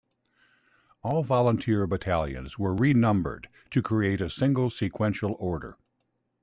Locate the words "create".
3.83-4.19